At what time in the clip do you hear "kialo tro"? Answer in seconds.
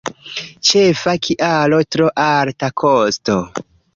1.25-2.09